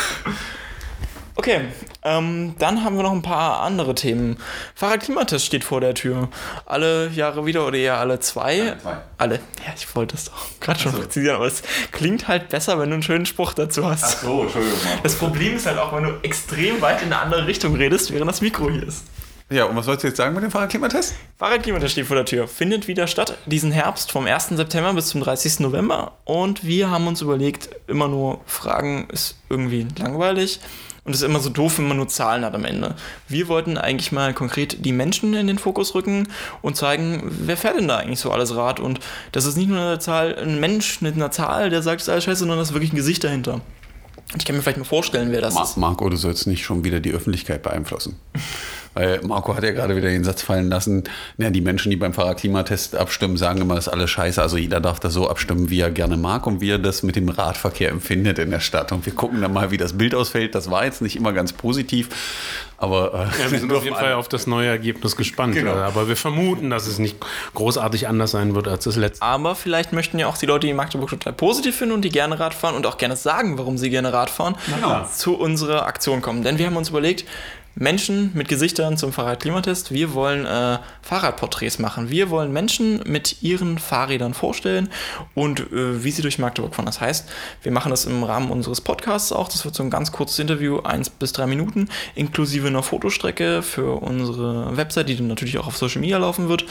[1.38, 1.62] Okay,
[2.04, 4.38] ähm, dann haben wir noch ein paar andere Themen.
[4.74, 6.30] Fahrradklimatest steht vor der Tür.
[6.65, 8.62] Alle Jahre wieder oder eher alle zwei?
[8.62, 8.80] Alle.
[8.80, 8.98] Zwei.
[9.17, 9.36] alle.
[9.36, 12.93] Ja, ich wollte das doch gerade schon präzisieren, aber es klingt halt besser, wenn du
[12.93, 14.04] einen schönen Spruch dazu hast.
[14.04, 14.80] Ach so, Entschuldigung.
[15.04, 18.30] Das Problem ist halt auch, wenn du extrem weit in eine andere Richtung redest, während
[18.30, 19.04] das Mikro hier ist.
[19.51, 21.13] Ja, und was sollst du jetzt sagen mit dem Fahrradklimatest?
[21.38, 22.47] Fahrradklimatest steht vor der Tür.
[22.47, 24.49] Findet wieder statt diesen Herbst vom 1.
[24.49, 25.60] September bis zum 30.
[25.60, 26.13] November.
[26.25, 30.60] Und wir haben uns überlegt, immer nur Fragen ist irgendwie langweilig.
[31.03, 32.95] Und es ist immer so doof, wenn man nur Zahlen hat am Ende.
[33.27, 36.27] Wir wollten eigentlich mal konkret die Menschen in den Fokus rücken
[36.63, 38.79] und zeigen, wer fährt denn da eigentlich so alles Rad?
[38.79, 38.99] Und
[39.31, 42.12] das ist nicht nur eine Zahl, ein Mensch mit einer Zahl, der sagt, es ist
[42.12, 43.62] alles scheiße, sondern da ist wirklich ein Gesicht dahinter.
[44.36, 45.77] Ich kann mir vielleicht mal vorstellen, wer das Ma ist.
[45.77, 48.19] Marco, du sollst nicht schon wieder die Öffentlichkeit beeinflussen.
[48.95, 51.03] Weil Marco hat ja gerade wieder den Satz fallen lassen,
[51.38, 54.41] ja, die Menschen, die beim Fahrradklimatest abstimmen, sagen immer, das ist alles scheiße.
[54.41, 57.15] Also jeder darf da so abstimmen, wie er gerne mag und wie er das mit
[57.15, 58.91] dem Radverkehr empfindet in der Stadt.
[58.91, 60.55] Und wir gucken dann mal, wie das Bild ausfällt.
[60.55, 62.10] Das war jetzt nicht immer ganz positiv,
[62.77, 65.55] aber äh, Ja, wir sind auf jeden Fall auf das neue Ergebnis gespannt.
[65.55, 65.75] Genau.
[65.75, 67.17] Äh, Aber wir vermuten, dass es nicht
[67.53, 69.21] großartig anders sein wird als das letzte.
[69.23, 72.39] Aber vielleicht möchten ja auch die Leute, die Magdeburg total positiv finden und die gerne
[72.39, 75.05] Rad fahren und auch gerne sagen, warum sie gerne Rad fahren, Genau.
[75.13, 76.43] zu unserer Aktion kommen.
[76.43, 77.25] Denn wir haben uns überlegt,
[77.75, 82.09] Menschen mit Gesichtern zum Fahrradklimatest, wir wollen äh, Fahrradporträts machen.
[82.09, 84.89] Wir wollen Menschen mit ihren Fahrrädern vorstellen
[85.33, 86.85] und äh, wie sie durch Magdeburg fahren.
[86.85, 87.29] Das heißt,
[87.63, 89.49] wir machen das im Rahmen unseres Podcasts auch.
[89.49, 94.01] Das wird so ein ganz kurzes Interview, eins bis drei Minuten, inklusive einer Fotostrecke für
[94.01, 96.65] unsere Website, die dann natürlich auch auf Social Media laufen wird.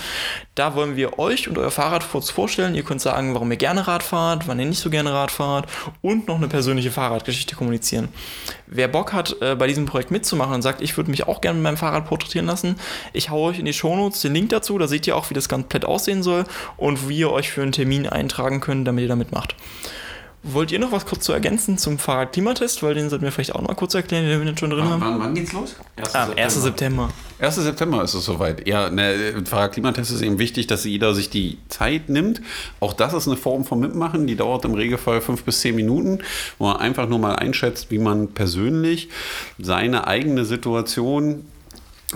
[0.55, 2.75] Da wollen wir euch und euer Fahrrad kurz vorstellen.
[2.75, 5.69] Ihr könnt sagen, warum ihr gerne Rad fahrt, wann ihr nicht so gerne Rad fahrt
[6.01, 8.09] und noch eine persönliche Fahrradgeschichte kommunizieren.
[8.67, 11.57] Wer Bock hat, äh, bei diesem Projekt mitzumachen und sagt, ich würde mich auch gerne
[11.57, 12.77] mit meinem Fahrrad porträtieren lassen,
[13.13, 15.49] ich haue euch in die Shownotes den Link dazu, da seht ihr auch, wie das
[15.49, 16.45] komplett aussehen soll
[16.77, 19.55] und wie ihr euch für einen Termin eintragen könnt, damit ihr da mitmacht.
[20.47, 22.83] Wollt ihr noch was kurz zu ergänzen zum Fahrradklimatest?
[22.83, 24.85] Weil den sollten wir vielleicht auch noch mal kurz erklären, den wir den schon drin
[24.85, 25.01] haben.
[25.01, 25.75] Wann, wann geht's los?
[26.13, 26.63] Ah, 1.
[26.63, 27.09] September.
[27.39, 27.55] 1.
[27.55, 28.69] September ist es soweit.
[28.69, 32.43] Ja, ne, Fahrradklimatest ist eben wichtig, dass jeder sich die Zeit nimmt.
[32.79, 36.19] Auch das ist eine Form von Mitmachen, die dauert im Regelfall fünf bis zehn Minuten,
[36.59, 39.09] wo man einfach nur mal einschätzt, wie man persönlich
[39.59, 41.47] seine eigene Situation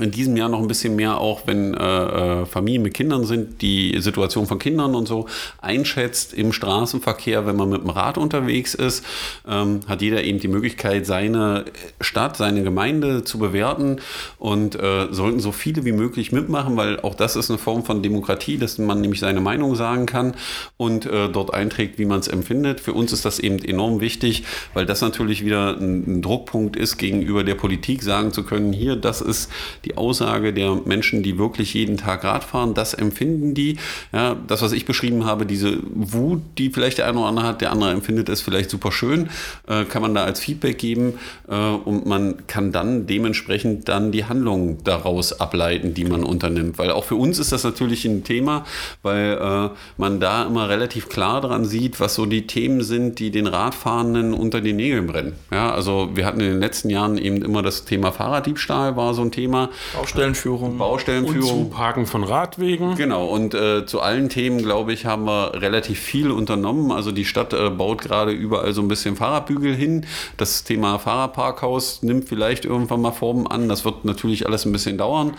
[0.00, 3.62] in diesem Jahr noch ein bisschen mehr, auch wenn äh, äh, Familien mit Kindern sind,
[3.62, 5.26] die Situation von Kindern und so
[5.60, 9.04] einschätzt im Straßenverkehr, wenn man mit dem Rad unterwegs ist,
[9.48, 11.64] ähm, hat jeder eben die Möglichkeit, seine
[12.00, 14.00] Stadt, seine Gemeinde zu bewerten
[14.38, 18.02] und äh, sollten so viele wie möglich mitmachen, weil auch das ist eine Form von
[18.02, 20.34] Demokratie, dass man nämlich seine Meinung sagen kann
[20.76, 22.80] und äh, dort einträgt, wie man es empfindet.
[22.80, 26.96] Für uns ist das eben enorm wichtig, weil das natürlich wieder ein, ein Druckpunkt ist,
[26.98, 29.50] gegenüber der Politik sagen zu können, hier, das ist
[29.84, 33.78] die Aussage der Menschen, die wirklich jeden Tag Rad fahren, das empfinden die.
[34.12, 37.60] Ja, das, was ich beschrieben habe, diese Wut, die vielleicht der eine oder andere hat,
[37.60, 39.28] der andere empfindet es vielleicht super schön,
[39.66, 41.14] äh, kann man da als Feedback geben
[41.48, 46.78] äh, und man kann dann dementsprechend dann die Handlungen daraus ableiten, die man unternimmt.
[46.78, 48.64] Weil auch für uns ist das natürlich ein Thema,
[49.02, 53.30] weil äh, man da immer relativ klar dran sieht, was so die Themen sind, die
[53.30, 55.34] den Radfahrenden unter den Nägeln brennen.
[55.50, 59.22] Ja, also wir hatten in den letzten Jahren eben immer das Thema Fahrraddiebstahl war so
[59.22, 59.67] ein Thema.
[59.94, 60.72] Baustellenführung.
[60.72, 61.70] Und Baustellenführung.
[61.70, 62.94] Zuparken von Radwegen.
[62.96, 66.92] Genau, und äh, zu allen Themen, glaube ich, haben wir relativ viel unternommen.
[66.92, 70.06] Also die Stadt äh, baut gerade überall so ein bisschen Fahrradbügel hin.
[70.36, 73.68] Das Thema Fahrradparkhaus nimmt vielleicht irgendwann mal Formen an.
[73.68, 75.34] Das wird natürlich alles ein bisschen dauern.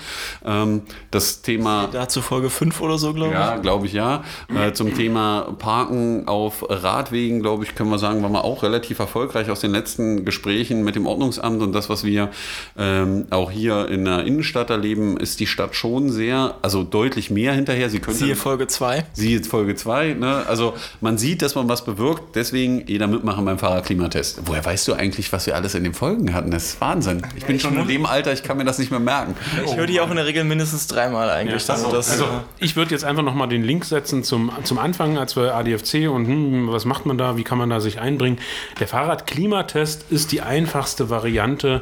[0.46, 1.88] Ähm, das Thema...
[1.92, 3.62] Dazu Folge 5 oder so, glaube Ja, ich.
[3.62, 4.24] glaube ich ja.
[4.54, 9.00] Äh, zum Thema Parken auf Radwegen, glaube ich, können wir sagen, waren wir auch relativ
[9.00, 12.30] erfolgreich aus den letzten Gesprächen mit dem Ordnungsamt und das, was wir
[12.78, 17.54] ähm, auch hier in der Innenstadt erleben, ist die Stadt schon sehr, also deutlich mehr
[17.54, 17.90] hinterher.
[17.90, 19.06] Sie könnte, Siehe Folge 2.
[19.14, 20.44] Sie jetzt Folge 2, ne?
[20.48, 24.42] Also man sieht, dass man was bewirkt, deswegen jeder mitmachen beim Fahrradklimatest.
[24.46, 26.52] Woher weißt du eigentlich, was wir alles in den Folgen hatten?
[26.52, 27.22] Das ist Wahnsinn.
[27.36, 29.36] Ich bin schon in dem Alter, ich kann mir das nicht mehr merken.
[29.66, 31.68] Ich höre die auch in der Regel mindestens dreimal eigentlich.
[31.68, 32.26] Ja, also das, Also,
[32.60, 36.28] ich würde jetzt einfach nochmal den Link setzen zum, zum Anfang, als wir ADFC und
[36.28, 38.40] hm, was macht man da, wie kann man da sich einbringen.
[38.80, 41.82] Der Fahrradklimatest ist die einfachste Variante,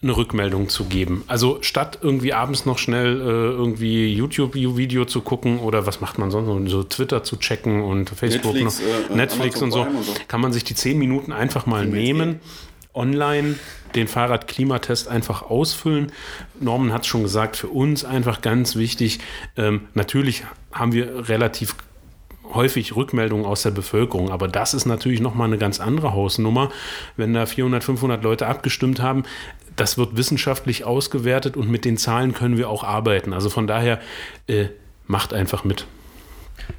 [0.00, 1.24] eine Rückmeldung zu geben.
[1.26, 6.30] Also statt irgendwie abends noch schnell äh, irgendwie YouTube-Video zu gucken oder was macht man
[6.30, 10.14] sonst, so Twitter zu checken und Facebook Netflix, noch, äh, Netflix und so, und so.
[10.28, 12.38] kann man sich die zehn Minuten einfach mal nehmen,
[12.94, 13.56] online
[13.94, 16.12] den Fahrradklimatest einfach ausfüllen.
[16.60, 19.18] Norman hat es schon gesagt, für uns einfach ganz wichtig.
[19.56, 21.74] Ähm, natürlich haben wir relativ
[22.54, 26.70] häufig Rückmeldungen aus der Bevölkerung, aber das ist natürlich nochmal eine ganz andere Hausnummer.
[27.16, 29.24] Wenn da 400, 500 Leute abgestimmt haben,
[29.76, 33.32] das wird wissenschaftlich ausgewertet und mit den Zahlen können wir auch arbeiten.
[33.32, 34.00] Also von daher
[34.46, 34.66] äh,
[35.06, 35.86] macht einfach mit.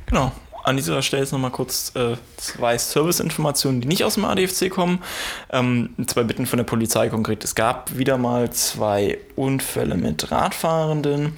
[0.08, 0.32] Genau.
[0.64, 5.02] An dieser Stelle jetzt nochmal kurz äh, zwei Serviceinformationen, die nicht aus dem ADFC kommen.
[5.52, 7.44] Ähm, zwei Bitten von der Polizei konkret.
[7.44, 11.34] Es gab wieder mal zwei Unfälle mit Radfahrenden.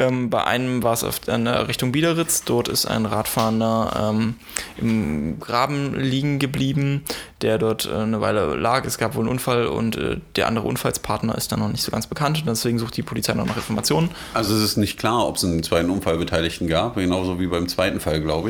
[0.00, 2.44] Ähm, bei einem war es in der Richtung Biederitz.
[2.44, 4.34] Dort ist ein Radfahrender ähm,
[4.78, 7.04] im Graben liegen geblieben,
[7.42, 8.86] der dort äh, eine Weile lag.
[8.86, 11.92] Es gab wohl einen Unfall und äh, der andere Unfallspartner ist dann noch nicht so
[11.92, 12.38] ganz bekannt.
[12.40, 14.10] Und deswegen sucht die Polizei noch nach Informationen.
[14.32, 18.00] Also es ist nicht klar, ob es einen zweiten Unfallbeteiligten gab, genauso wie beim zweiten
[18.00, 18.49] Fall, glaube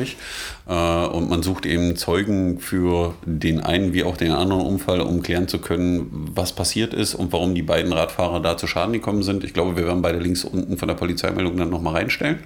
[0.67, 5.21] Äh, Und man sucht eben Zeugen für den einen wie auch den anderen Unfall, um
[5.21, 9.23] klären zu können, was passiert ist und warum die beiden Radfahrer da zu Schaden gekommen
[9.23, 9.43] sind.
[9.43, 12.39] Ich glaube, wir werden beide Links unten von der Polizeimeldung dann nochmal reinstellen.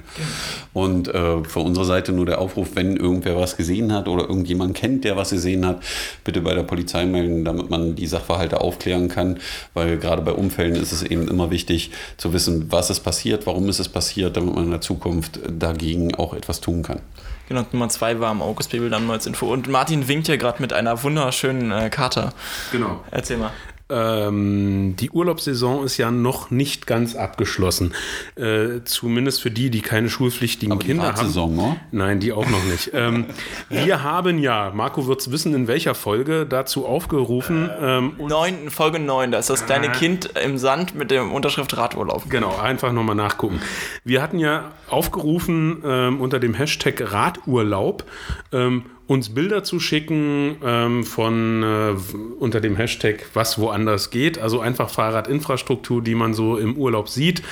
[0.74, 4.30] Und äh, von unserer Seite nur der Aufruf, wenn irgendwer was gesehen gesehen hat oder
[4.30, 5.84] irgendjemand kennt, der was gesehen hat,
[6.24, 9.40] bitte bei der Polizei melden, damit man die Sachverhalte aufklären kann.
[9.74, 13.70] Weil gerade bei Unfällen ist es eben immer wichtig zu wissen, was ist passiert, warum
[13.70, 17.02] ist es passiert, damit man in der Zukunft dagegen auch etwas tun kann.
[17.48, 19.52] Genau, Nummer zwei war am August Bibel dann mal als Info.
[19.52, 22.34] Und Martin winkt ja gerade mit einer wunderschönen äh, Karte.
[22.72, 23.04] Genau.
[23.12, 23.52] Erzähl mal.
[23.88, 27.94] Ähm, die Urlaubssaison ist ja noch nicht ganz abgeschlossen.
[28.36, 31.16] Äh, zumindest für die, die keine schulpflichtigen Aber die Kinder haben.
[31.16, 31.78] Fahrtsaison, ne?
[31.92, 32.92] Nein, die auch noch nicht.
[32.94, 33.26] ähm,
[33.70, 37.70] wir haben ja, Marco wird es wissen, in welcher Folge dazu aufgerufen.
[37.80, 41.78] Ähm, und Neun, Folge 9, da ist das kleine Kind im Sand mit der Unterschrift
[41.78, 42.30] Radurlaub.
[42.30, 43.62] Genau, einfach nochmal nachgucken.
[44.04, 48.04] Wir hatten ja aufgerufen ähm, unter dem Hashtag Radurlaub
[48.52, 51.96] ähm, uns Bilder zu schicken ähm, von äh,
[52.40, 54.40] unter dem Hashtag was woanders geht.
[54.40, 57.44] Also einfach Fahrradinfrastruktur, die man so im Urlaub sieht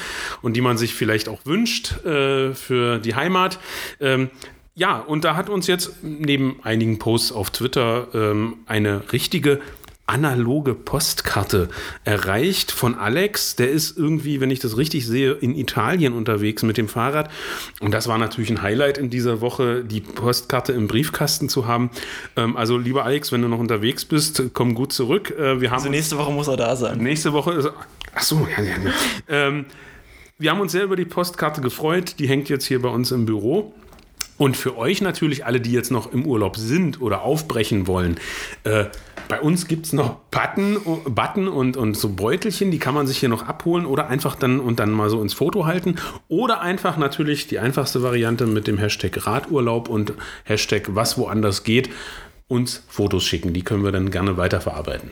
[0.42, 3.60] und die man sich vielleicht auch wünscht äh, für die Heimat.
[4.00, 4.30] Ähm,
[4.76, 9.62] ja, und da hat uns jetzt neben einigen Posts auf Twitter ähm, eine richtige
[10.06, 11.70] analoge Postkarte
[12.04, 13.56] erreicht von Alex.
[13.56, 17.32] Der ist irgendwie, wenn ich das richtig sehe, in Italien unterwegs mit dem Fahrrad.
[17.80, 21.90] Und das war natürlich ein Highlight in dieser Woche, die Postkarte im Briefkasten zu haben.
[22.36, 25.32] Ähm, also, lieber Alex, wenn du noch unterwegs bist, komm gut zurück.
[25.32, 26.98] Äh, wir haben Also nächste Woche muss er da sein.
[26.98, 27.70] Nächste Woche ist.
[28.14, 28.92] Ach so, ja, ja, ja.
[29.30, 29.66] ähm,
[30.38, 32.16] wir haben uns sehr über die Postkarte gefreut.
[32.20, 33.74] Die hängt jetzt hier bei uns im Büro.
[34.38, 38.20] Und für euch natürlich, alle, die jetzt noch im Urlaub sind oder aufbrechen wollen,
[38.64, 38.86] äh,
[39.28, 43.18] bei uns gibt es noch Button, Button und, und so Beutelchen, die kann man sich
[43.18, 45.96] hier noch abholen oder einfach dann und dann mal so ins Foto halten.
[46.28, 51.90] Oder einfach natürlich die einfachste Variante mit dem Hashtag Radurlaub und Hashtag was woanders geht,
[52.48, 53.54] uns Fotos schicken.
[53.54, 55.12] Die können wir dann gerne weiterverarbeiten.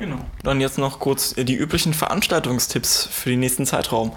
[0.00, 0.16] Genau.
[0.42, 4.12] Dann jetzt noch kurz die üblichen Veranstaltungstipps für den nächsten Zeitraum.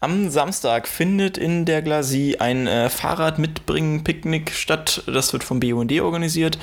[0.00, 5.04] Am Samstag findet in der Glasie ein äh, Fahrrad-Mitbringen-Picknick statt.
[5.06, 6.58] Das wird vom BUND organisiert.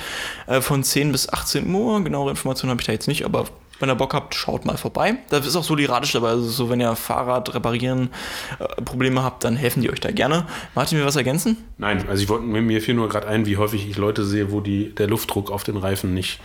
[0.46, 2.04] Äh, von 10 bis 18 Uhr.
[2.04, 3.46] Genauere Informationen habe ich da jetzt nicht, aber
[3.80, 5.16] wenn ihr Bock habt, schaut mal vorbei.
[5.30, 6.28] Da ist auch solidarisch dabei.
[6.28, 8.10] Also so, wenn ihr Fahrrad reparieren
[8.58, 10.46] äh, Probleme habt, dann helfen die euch da gerne.
[10.74, 11.56] Martin, will was ergänzen?
[11.78, 14.60] Nein, also ich wollte mir fiel nur gerade ein, wie häufig ich Leute sehe, wo
[14.60, 16.40] die, der Luftdruck auf den Reifen nicht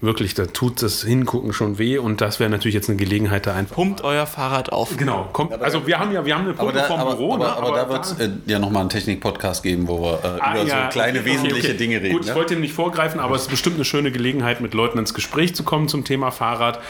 [0.00, 3.54] wirklich, da tut das Hingucken schon weh und das wäre natürlich jetzt eine Gelegenheit, da
[3.54, 3.76] einfach.
[3.76, 4.96] Pumpt euer Fahrrad auf.
[4.96, 7.34] Genau, kommt, also wir haben ja, wir haben eine Aber Pumpe da, vom aber, Büro,
[7.34, 7.56] aber, ne?
[7.56, 10.64] aber da wird es äh, ja nochmal einen Technik-Podcast geben, wo wir äh, Ah, über
[10.64, 11.76] ja, so kleine okay, wesentliche okay.
[11.76, 12.12] Dinge reden.
[12.12, 12.34] Gut, ich ne?
[12.34, 15.62] wollte nicht vorgreifen, aber es ist bestimmt eine schöne Gelegenheit, mit Leuten ins Gespräch zu
[15.62, 16.80] kommen zum Thema Fahrrad.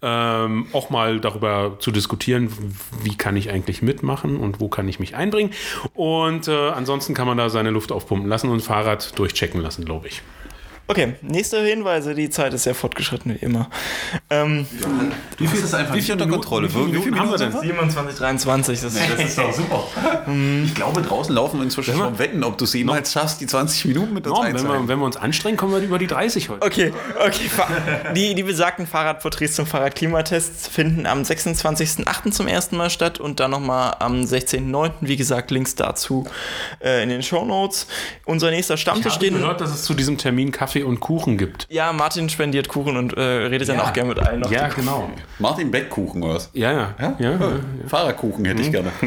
[0.00, 2.52] Ähm, auch mal darüber zu diskutieren,
[3.02, 5.50] wie kann ich eigentlich mitmachen und wo kann ich mich einbringen.
[5.94, 10.08] Und äh, ansonsten kann man da seine Luft aufpumpen lassen und Fahrrad durchchecken lassen, glaube
[10.08, 10.22] ich.
[10.88, 12.14] Okay, nächste Hinweise.
[12.14, 13.70] Die Zeit ist sehr fortgeschritten, wie immer.
[14.28, 14.66] Ähm,
[15.38, 16.68] Du hast es einfach wie nicht viele unter Kontrolle.
[16.68, 17.52] wie viele Wie viele Minuten haben wir denn?
[17.52, 18.80] sind 27, 23.
[18.80, 19.84] Das, das ist doch super.
[20.64, 23.86] Ich glaube, draußen laufen wir inzwischen schon Wetten, ob du es jemals schaffst, die 20
[23.86, 26.48] Minuten mit uns Norm, wenn, wir, wenn wir uns anstrengen, kommen wir über die 30
[26.50, 26.66] heute.
[26.66, 26.92] Okay,
[27.24, 27.48] okay.
[28.14, 32.30] Die, die besagten Fahrradporträts zum Fahrradklimatests finden am 26.08.
[32.32, 34.90] zum ersten Mal statt und dann nochmal am 16.09.
[35.00, 36.26] Wie gesagt, Links dazu
[36.84, 37.86] äh, in den Shownotes.
[38.26, 39.34] Unser nächster Ich Stammtisch habe stehen.
[39.38, 41.66] gehört, dass es zu diesem Termin Kaffee und Kuchen gibt.
[41.70, 44.50] Ja, Martin spendiert Kuchen und äh, redet dann auch gerne mit allen noch.
[44.50, 45.10] Ja, genau.
[45.38, 46.50] Martin Beckkuchen oder was?
[46.54, 46.94] Ja, ja.
[46.98, 47.16] ja?
[47.18, 47.38] ja, ja.
[47.86, 48.90] Fahrerkuchen hätte ich gerne.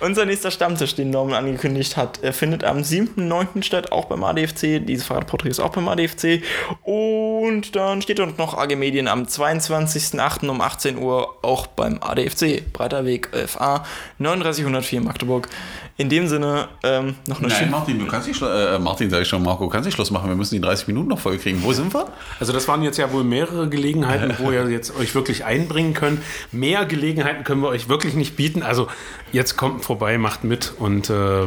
[0.00, 3.62] Unser nächster Stammtisch, den Norman angekündigt hat, äh, findet am 7.9.
[3.62, 4.78] statt, auch beim ADFC.
[4.78, 6.42] Dieses Fahrradporträt ist auch beim ADFC.
[6.82, 10.48] Und dann steht dort noch AG Medien am 22.8.
[10.48, 12.72] um 18 Uhr auch beim ADFC.
[12.72, 13.82] Breiter Weg 11a
[14.20, 15.48] 3904 Magdeburg.
[15.96, 17.70] In dem Sinne ähm, noch eine Nein, schöne.
[17.72, 20.28] Martin, du kannst nicht Schluss, äh, Martin sage ich schon, Marco, kannst nicht Schluss machen.
[20.28, 21.60] Wir müssen die 30 Minuten noch voll kriegen.
[21.64, 22.06] Wo sind wir?
[22.38, 26.22] Also das waren jetzt ja wohl mehrere Gelegenheiten, wo ihr jetzt euch wirklich einbringen könnt.
[26.52, 28.62] Mehr Gelegenheiten können wir euch wirklich nicht bieten.
[28.62, 28.86] Also
[29.32, 31.46] jetzt kommt vorbei, macht mit und äh,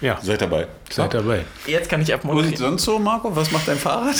[0.00, 0.66] ja, Seid dabei.
[0.90, 1.44] seid dabei.
[1.66, 2.56] Jetzt kann ich Und abmoderieren.
[2.56, 4.16] sonst so, Marco, was macht dein Fahrrad?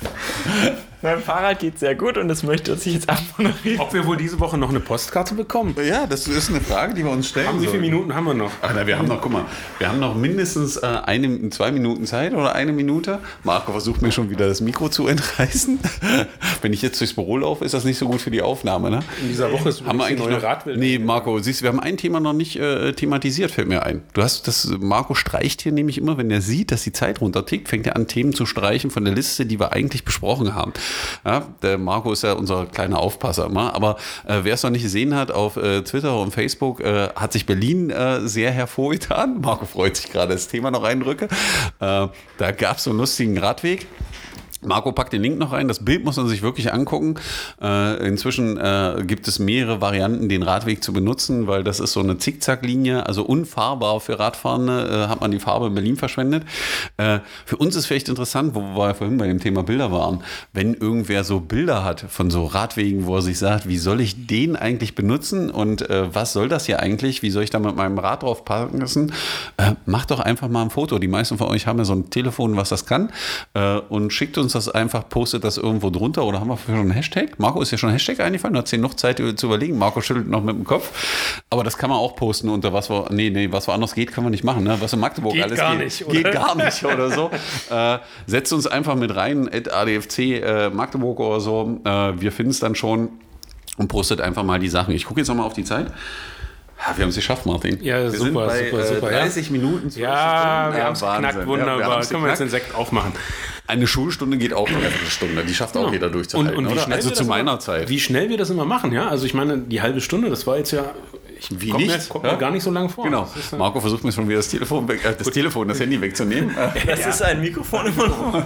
[1.00, 3.78] Mein Fahrrad geht sehr gut und das möchte ich jetzt abmoderieren.
[3.78, 5.76] Ob wir wohl diese Woche noch eine Postkarte bekommen?
[5.86, 7.60] Ja, das ist eine Frage, die wir uns stellen.
[7.60, 7.78] Wie viele.
[7.78, 8.50] Minuten haben wir noch?
[8.60, 9.44] Ach, na, wir haben noch, guck mal,
[9.78, 13.20] wir haben noch mindestens äh, eine, zwei Minuten Zeit oder eine Minute.
[13.44, 15.78] Marco versucht mir schon wieder das Mikro zu entreißen.
[16.62, 19.00] Wenn ich jetzt durchs Büro laufe, ist das nicht so gut für die Aufnahme, ne?
[19.22, 20.80] In dieser Woche ist Haben wir eigentlich neue Radwelt.
[20.80, 24.02] Nee, Marco, siehst du, wir haben ein Thema noch nicht äh, thematisiert, fällt mir ein.
[24.14, 27.68] Du hast das, Marco streicht hier nämlich immer, wenn er sieht, dass die Zeit runtertickt,
[27.68, 30.72] fängt er an, Themen zu streichen von der Liste, die wir eigentlich besprochen haben.
[31.24, 33.96] Ja, der Marco ist ja unser kleiner Aufpasser immer, aber
[34.26, 37.46] äh, wer es noch nicht gesehen hat, auf äh, Twitter und Facebook äh, hat sich
[37.46, 39.40] Berlin äh, sehr hervorgetan.
[39.40, 41.26] Marco freut sich gerade, das Thema noch reindrücke.
[41.26, 43.86] Äh, da gab es so einen lustigen Radweg.
[44.62, 45.68] Marco packt den Link noch rein.
[45.68, 47.14] Das Bild muss man sich wirklich angucken.
[47.62, 52.00] Äh, inzwischen äh, gibt es mehrere Varianten, den Radweg zu benutzen, weil das ist so
[52.00, 56.44] eine Zickzacklinie, also unfahrbar für Radfahrende, äh, hat man die Farbe in Berlin verschwendet.
[56.96, 60.74] Äh, für uns ist vielleicht interessant, wo wir vorhin bei dem Thema Bilder waren, wenn
[60.74, 64.56] irgendwer so Bilder hat von so Radwegen, wo er sich sagt, wie soll ich den
[64.56, 67.22] eigentlich benutzen und äh, was soll das hier eigentlich?
[67.22, 69.12] Wie soll ich da mit meinem Rad drauf parken müssen?
[69.56, 70.98] Äh, macht doch einfach mal ein Foto.
[70.98, 73.10] Die meisten von euch haben ja so ein Telefon, was das kann
[73.88, 76.90] und schickt uns uns das einfach, postet das irgendwo drunter oder haben wir schon einen
[76.90, 77.38] Hashtag?
[77.38, 79.76] Marco ist ja schon ein Hashtag eingefallen, du hast hier noch Zeit zu überlegen.
[79.76, 81.42] Marco schüttelt noch mit dem Kopf.
[81.50, 84.24] Aber das kann man auch posten unter was wir, nee, nee, was woanders geht, kann
[84.24, 84.64] man nicht machen.
[84.64, 84.76] Ne?
[84.80, 85.84] Was in Magdeburg geht alles gar geht.
[85.84, 87.30] Nicht, geht gar nicht oder so.
[87.70, 91.80] äh, setzt uns einfach mit rein, at ADFC äh, Magdeburg oder so.
[91.84, 93.10] Äh, wir finden es dann schon
[93.76, 94.94] und postet einfach mal die Sachen.
[94.94, 95.92] Ich gucke jetzt nochmal auf die Zeit.
[96.80, 97.82] Ja, wir haben es geschafft, Martin.
[97.82, 99.10] Ja, wir super, sind bei, super, super.
[99.10, 99.52] Äh, 30 ja.
[99.52, 99.88] Minuten.
[99.96, 101.30] Ja, wir ja, haben es Wahnsinn.
[101.30, 101.80] knackt, wunderbar.
[101.80, 103.12] Ja, wir Können wir jetzt den Sekt aufmachen.
[103.66, 104.78] Eine Schulstunde geht auch eine
[105.10, 105.44] Stunde.
[105.44, 105.92] Die schafft auch Genau.
[105.92, 106.56] jeder durchzuhalten.
[106.56, 107.88] Und, und wie schnell Also zu meiner immer, Zeit.
[107.88, 109.08] Wie schnell wir das immer machen, ja?
[109.08, 110.84] Also ich meine, die halbe Stunde, das war jetzt ja,
[111.38, 111.96] ich Wie kommt nicht?
[111.96, 112.32] Mir, kommt Ja?
[112.32, 113.04] mir gar nicht so lang vor.
[113.04, 113.28] Genau.
[113.56, 116.54] Marco versucht mir schon wieder das Telefon, weg, äh, das, Telefon das Handy wegzunehmen.
[116.86, 118.42] Das ist ein Mikrofon immer noch.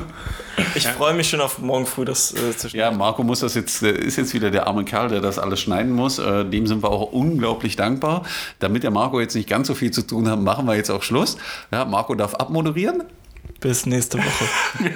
[0.74, 3.82] Ich freue mich schon auf morgen früh, das äh, zu ja, Marco muss das jetzt,
[3.82, 6.18] ist jetzt wieder der arme Kerl, der das alles schneiden muss.
[6.18, 8.24] Äh, dem sind wir auch unglaublich dankbar.
[8.58, 11.02] Damit der Marco jetzt nicht ganz so viel zu tun hat, machen wir jetzt auch
[11.02, 11.36] Schluss.
[11.70, 13.04] Ja, Marco darf abmoderieren.
[13.60, 14.44] Bis nächste Woche.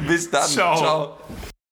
[0.08, 0.48] Bis dann.
[0.48, 0.76] Ciao.
[0.76, 1.18] Ciao.